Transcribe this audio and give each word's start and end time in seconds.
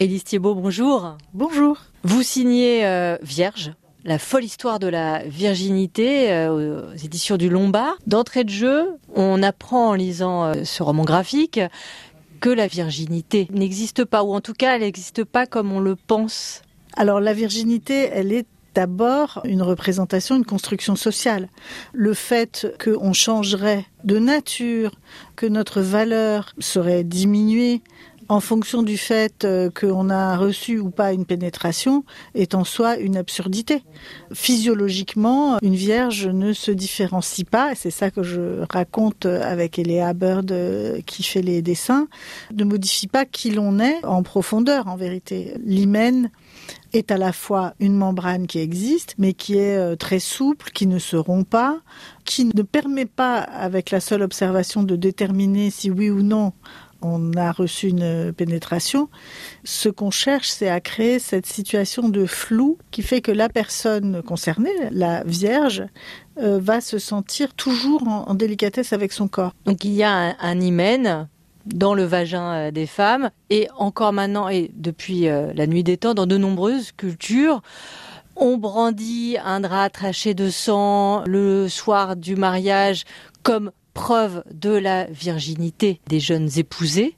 Élise 0.00 0.22
Thiebaud, 0.22 0.54
bonjour. 0.54 1.16
Bonjour. 1.34 1.78
Vous 2.04 2.22
signez 2.22 2.86
euh, 2.86 3.16
Vierge, 3.20 3.72
la 4.04 4.20
folle 4.20 4.44
histoire 4.44 4.78
de 4.78 4.86
la 4.86 5.24
virginité 5.24 6.30
euh, 6.30 6.92
aux 6.92 6.94
éditions 6.94 7.36
du 7.36 7.48
Lombard. 7.48 7.98
D'entrée 8.06 8.44
de 8.44 8.48
jeu, 8.48 8.96
on 9.16 9.42
apprend 9.42 9.88
en 9.88 9.94
lisant 9.94 10.44
euh, 10.44 10.54
ce 10.62 10.84
roman 10.84 11.02
graphique 11.02 11.60
que 12.38 12.48
la 12.48 12.68
virginité 12.68 13.48
n'existe 13.50 14.04
pas, 14.04 14.22
ou 14.22 14.32
en 14.34 14.40
tout 14.40 14.52
cas 14.52 14.76
elle 14.76 14.82
n'existe 14.82 15.24
pas 15.24 15.46
comme 15.46 15.72
on 15.72 15.80
le 15.80 15.96
pense. 15.96 16.62
Alors 16.96 17.18
la 17.18 17.32
virginité, 17.32 18.08
elle 18.12 18.32
est 18.32 18.46
d'abord 18.76 19.40
une 19.42 19.62
représentation, 19.62 20.36
une 20.36 20.44
construction 20.44 20.94
sociale. 20.94 21.48
Le 21.92 22.14
fait 22.14 22.68
qu'on 22.80 23.12
changerait 23.12 23.84
de 24.04 24.20
nature, 24.20 24.92
que 25.34 25.46
notre 25.46 25.80
valeur 25.80 26.54
serait 26.60 27.02
diminuée, 27.02 27.82
en 28.28 28.40
fonction 28.40 28.82
du 28.82 28.98
fait 28.98 29.44
euh, 29.44 29.70
qu'on 29.70 30.10
a 30.10 30.36
reçu 30.36 30.78
ou 30.78 30.90
pas 30.90 31.12
une 31.12 31.24
pénétration 31.24 32.04
est 32.34 32.54
en 32.54 32.64
soi 32.64 32.98
une 32.98 33.16
absurdité. 33.16 33.82
Physiologiquement, 34.32 35.58
une 35.62 35.74
vierge 35.74 36.26
ne 36.26 36.52
se 36.52 36.70
différencie 36.70 37.46
pas, 37.48 37.74
c'est 37.74 37.90
ça 37.90 38.10
que 38.10 38.22
je 38.22 38.64
raconte 38.70 39.26
avec 39.26 39.78
Eléa 39.78 40.12
Bird 40.12 40.52
euh, 40.52 41.00
qui 41.06 41.22
fait 41.22 41.42
les 41.42 41.62
dessins, 41.62 42.08
ne 42.54 42.64
modifie 42.64 43.06
pas 43.08 43.24
qui 43.24 43.50
l'on 43.50 43.78
est 43.78 44.04
en 44.04 44.22
profondeur 44.22 44.88
en 44.88 44.96
vérité. 44.96 45.54
L'hymen 45.64 46.30
est 46.92 47.10
à 47.10 47.18
la 47.18 47.32
fois 47.32 47.74
une 47.80 47.94
membrane 47.94 48.46
qui 48.46 48.58
existe, 48.58 49.14
mais 49.18 49.32
qui 49.32 49.56
est 49.56 49.76
euh, 49.76 49.96
très 49.96 50.18
souple, 50.18 50.70
qui 50.72 50.86
ne 50.86 50.98
se 50.98 51.16
rompt 51.16 51.48
pas, 51.48 51.80
qui 52.24 52.46
ne 52.46 52.62
permet 52.62 53.06
pas, 53.06 53.38
avec 53.38 53.90
la 53.90 54.00
seule 54.00 54.22
observation, 54.22 54.82
de 54.82 54.96
déterminer 54.96 55.70
si 55.70 55.90
oui 55.90 56.10
ou 56.10 56.22
non 56.22 56.52
on 57.02 57.32
a 57.34 57.52
reçu 57.52 57.88
une 57.88 58.32
pénétration. 58.32 59.08
Ce 59.64 59.88
qu'on 59.88 60.10
cherche, 60.10 60.48
c'est 60.48 60.68
à 60.68 60.80
créer 60.80 61.18
cette 61.18 61.46
situation 61.46 62.08
de 62.08 62.26
flou 62.26 62.78
qui 62.90 63.02
fait 63.02 63.20
que 63.20 63.32
la 63.32 63.48
personne 63.48 64.22
concernée, 64.22 64.72
la 64.90 65.22
vierge, 65.24 65.84
euh, 66.38 66.58
va 66.60 66.80
se 66.80 66.98
sentir 66.98 67.54
toujours 67.54 68.06
en, 68.06 68.34
délicatesse 68.34 68.92
avec 68.92 69.12
son 69.12 69.28
corps. 69.28 69.54
Donc 69.64 69.84
il 69.84 69.92
y 69.92 70.02
a 70.02 70.36
un, 70.40 70.60
hymen 70.60 71.28
dans 71.66 71.94
le 71.94 72.04
vagin 72.04 72.52
euh, 72.52 72.70
des 72.70 72.86
femmes 72.86 73.30
et 73.50 73.68
encore 73.76 74.12
maintenant 74.12 74.48
et 74.48 74.70
depuis 74.74 75.28
euh, 75.28 75.52
la 75.54 75.66
nuit 75.66 75.82
des 75.82 75.96
temps 75.96 76.14
dans 76.14 76.26
de 76.26 76.36
nombreuses 76.36 76.92
cultures 76.92 77.60
on 78.36 78.56
brandit 78.56 79.36
un 79.44 79.60
drap 79.60 79.90
traché 79.90 80.32
de 80.32 80.48
sang 80.48 81.24
le 81.26 81.68
soir 81.68 82.14
du 82.16 82.36
mariage 82.36 83.04
comme 83.42 83.72
preuve 83.98 84.44
de 84.54 84.70
la 84.70 85.06
virginité 85.06 86.00
des 86.06 86.20
jeunes 86.20 86.48
épousés. 86.56 87.16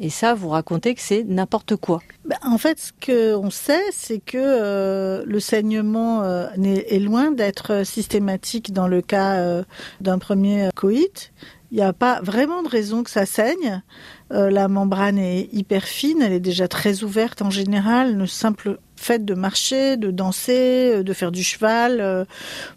Et 0.00 0.08
ça, 0.08 0.32
vous 0.32 0.48
racontez 0.48 0.94
que 0.94 1.02
c'est 1.02 1.22
n'importe 1.22 1.76
quoi. 1.76 2.00
Ben, 2.24 2.38
en 2.42 2.56
fait, 2.56 2.80
ce 2.80 2.92
qu'on 2.92 3.50
sait, 3.50 3.84
c'est 3.92 4.20
que 4.20 4.38
euh, 4.38 5.22
le 5.26 5.38
saignement 5.38 6.22
euh, 6.22 6.48
est, 6.56 6.98
loin 6.98 7.30
d'être 7.30 7.84
systématique 7.84 8.72
dans 8.72 8.88
le 8.88 9.02
cas 9.02 9.34
euh, 9.34 9.64
d'un 10.00 10.18
premier 10.18 10.70
coït. 10.74 11.30
Il 11.70 11.76
n'y 11.76 11.82
a 11.82 11.92
pas 11.92 12.22
vraiment 12.22 12.62
de 12.62 12.68
raison 12.68 13.02
que 13.02 13.10
ça 13.10 13.26
saigne. 13.26 13.82
la 14.30 14.68
membrane 14.68 15.18
est 15.18 15.48
hyper 15.52 15.84
fine, 15.84 16.22
elle 16.22 16.32
est 16.32 16.40
déjà 16.40 16.68
très 16.68 17.02
ouverte 17.02 17.42
en 17.42 17.50
général. 17.50 18.16
Le 18.16 18.26
simple 18.26 18.78
fait 18.96 19.24
de 19.24 19.34
marcher, 19.34 19.96
de 19.96 20.10
danser, 20.10 21.02
de 21.02 21.12
faire 21.12 21.32
du 21.32 21.42
cheval 21.42 22.26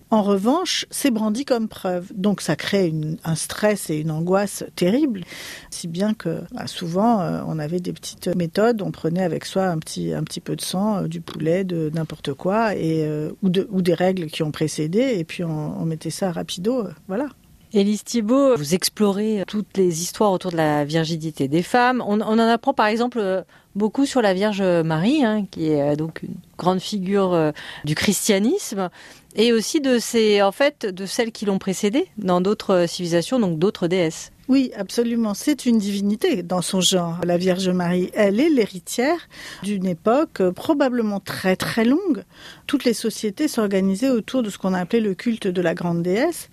en 0.09 0.23
revanche, 0.23 0.85
c'est 0.89 1.11
brandi 1.11 1.43
comme 1.43 1.67
preuve. 1.67 2.11
Donc 2.15 2.41
ça 2.41 2.55
crée 2.55 2.93
un 3.25 3.35
stress 3.35 3.89
et 3.89 3.97
une 3.97 4.11
angoisse 4.11 4.63
terrible, 4.75 5.23
si 5.69 5.87
bien 5.87 6.13
que 6.13 6.43
bah, 6.51 6.67
souvent 6.67 7.19
euh, 7.21 7.41
on 7.45 7.59
avait 7.59 7.81
des 7.81 7.91
petites 7.91 8.27
méthodes, 8.27 8.81
on 8.81 8.91
prenait 8.91 9.23
avec 9.23 9.45
soi 9.45 9.65
un 9.65 9.77
petit, 9.79 10.13
un 10.13 10.23
petit 10.23 10.39
peu 10.39 10.55
de 10.55 10.61
sang, 10.61 11.03
euh, 11.03 11.07
du 11.07 11.19
poulet, 11.19 11.65
de 11.65 11.91
n'importe 11.93 12.33
quoi, 12.33 12.75
et, 12.75 13.05
euh, 13.05 13.31
ou, 13.41 13.49
des 13.49 13.93
règles 13.93 14.27
qui 14.27 14.43
ont 14.43 14.51
précédé, 14.51 15.15
et 15.17 15.23
puis 15.25 15.43
on, 15.43 15.85
mettait 15.85 16.09
ça 16.09 16.31
rapido, 16.31 16.87
voilà. 17.07 17.27
Élise 17.73 18.03
Thibault, 18.03 18.55
vous 18.55 18.73
explorez 18.75 19.43
toutes 19.47 19.75
les 19.77 20.01
histoires 20.01 20.31
autour 20.31 20.51
de 20.51 20.57
la 20.57 20.85
virginité 20.85 21.47
des 21.47 21.63
femmes. 21.63 22.03
On, 22.05 22.21
en 22.21 22.39
apprend 22.39 22.73
par 22.73 22.87
exemple 22.87 23.43
beaucoup 23.75 24.05
sur 24.05 24.21
la 24.21 24.33
Vierge 24.33 24.61
Marie, 24.61 25.23
hein, 25.23 25.45
qui 25.51 25.67
est 25.71 25.95
donc 25.95 26.23
une 26.23 26.35
grande 26.57 26.79
figure 26.79 27.51
du 27.83 27.93
christianisme 27.93 28.89
et 29.35 29.51
aussi 29.51 29.81
de 29.81 29.99
ces, 29.99 30.41
en 30.41 30.51
fait, 30.51 30.85
de 30.85 31.05
celles 31.05 31.31
qui 31.31 31.45
l'ont 31.45 31.59
précédée 31.59 32.07
dans 32.17 32.41
d'autres 32.41 32.85
civilisations, 32.87 33.39
donc 33.39 33.59
d'autres 33.59 33.87
déesses. 33.87 34.31
Oui, 34.47 34.71
absolument. 34.77 35.33
C'est 35.33 35.65
une 35.65 35.77
divinité 35.77 36.41
dans 36.41 36.61
son 36.61 36.79
genre. 36.79 37.19
La 37.25 37.37
Vierge 37.37 37.67
Marie, 37.67 38.09
elle 38.13 38.39
est 38.39 38.49
l'héritière 38.49 39.27
d'une 39.61 39.85
époque 39.85 40.41
probablement 40.51 41.19
très 41.19 41.57
très 41.57 41.83
longue. 41.83 42.23
Toutes 42.65 42.85
les 42.85 42.93
sociétés 42.93 43.49
s'organisaient 43.49 44.09
autour 44.09 44.43
de 44.43 44.49
ce 44.49 44.57
qu'on 44.57 44.73
a 44.73 44.79
appelé 44.79 45.01
le 45.01 45.15
culte 45.15 45.47
de 45.47 45.61
la 45.61 45.75
grande 45.75 46.01
déesse 46.01 46.49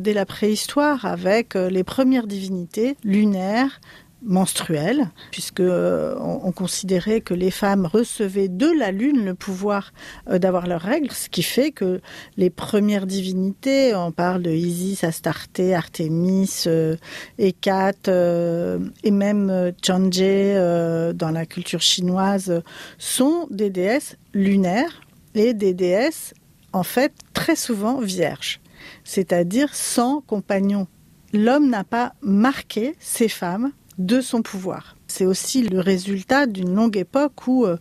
dès 0.00 0.12
la 0.12 0.26
préhistoire 0.26 1.06
avec 1.06 1.54
les 1.54 1.84
premières 1.84 2.26
divinités 2.26 2.96
lunaires, 3.04 3.80
menstruelle, 4.26 5.08
puisque 5.30 5.60
euh, 5.60 6.16
on, 6.18 6.52
considérait 6.52 7.20
que 7.20 7.32
les 7.32 7.50
femmes 7.50 7.86
recevaient 7.86 8.48
de 8.48 8.66
la 8.66 8.90
lune 8.90 9.24
le 9.24 9.34
pouvoir 9.34 9.92
euh, 10.28 10.38
d'avoir 10.38 10.66
leurs 10.66 10.82
règles, 10.82 11.12
ce 11.12 11.28
qui 11.28 11.42
fait 11.42 11.70
que 11.70 12.00
les 12.36 12.50
premières 12.50 13.06
divinités, 13.06 13.94
on 13.94 14.10
parle 14.12 14.42
de 14.42 14.50
Isis, 14.50 15.04
Astarté, 15.04 15.74
Artémis, 15.74 16.64
euh, 16.66 16.96
Hécate 17.38 18.08
et 18.08 19.10
même 19.10 19.72
Chang'e 19.84 21.12
dans 21.14 21.30
la 21.30 21.46
culture 21.46 21.80
chinoise, 21.80 22.62
sont 22.98 23.46
des 23.50 23.70
déesses 23.70 24.16
lunaires 24.34 25.00
et 25.34 25.54
des 25.54 25.74
déesses 25.74 26.34
en 26.72 26.82
fait 26.82 27.12
très 27.32 27.56
souvent 27.56 28.00
vierges, 28.00 28.60
c'est-à-dire 29.04 29.74
sans 29.74 30.20
compagnon. 30.20 30.86
L'homme 31.32 31.68
n'a 31.68 31.84
pas 31.84 32.14
marqué 32.22 32.96
ces 32.98 33.28
femmes 33.28 33.72
de 33.98 34.20
son 34.20 34.42
pouvoir. 34.42 34.96
C'est 35.06 35.26
aussi 35.26 35.62
le 35.62 35.80
résultat 35.80 36.46
d'une 36.46 36.74
longue 36.74 36.96
époque 36.96 37.46
où 37.46 37.64
euh, 37.64 37.76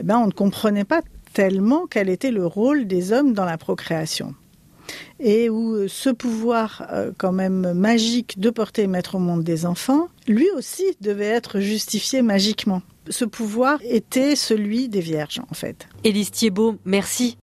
eh 0.00 0.02
ben, 0.02 0.18
on 0.18 0.26
ne 0.26 0.32
comprenait 0.32 0.84
pas 0.84 1.02
tellement 1.32 1.86
quel 1.86 2.08
était 2.08 2.30
le 2.30 2.46
rôle 2.46 2.86
des 2.86 3.12
hommes 3.12 3.32
dans 3.32 3.44
la 3.44 3.58
procréation. 3.58 4.34
Et 5.18 5.50
où 5.50 5.74
euh, 5.74 5.88
ce 5.88 6.10
pouvoir 6.10 6.86
euh, 6.92 7.10
quand 7.18 7.32
même 7.32 7.72
magique 7.72 8.38
de 8.38 8.50
porter 8.50 8.82
et 8.82 8.86
mettre 8.86 9.16
au 9.16 9.18
monde 9.18 9.42
des 9.42 9.66
enfants, 9.66 10.08
lui 10.28 10.48
aussi 10.56 10.84
devait 11.00 11.24
être 11.24 11.58
justifié 11.58 12.22
magiquement. 12.22 12.82
Ce 13.08 13.24
pouvoir 13.24 13.78
était 13.82 14.36
celui 14.36 14.88
des 14.88 15.00
vierges 15.00 15.40
en 15.50 15.54
fait. 15.54 15.88
Élise 16.04 16.30
Thiebaud, 16.30 16.76
merci 16.84 17.34